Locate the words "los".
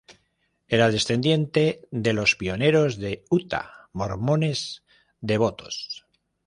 2.13-2.35